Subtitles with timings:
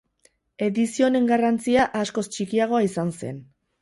[0.67, 3.39] Edizio honen garrantzia askoz txikiagoa izan zen.